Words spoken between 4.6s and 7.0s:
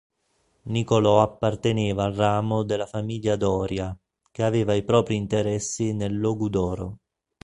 i propri interessi nel Logudoro.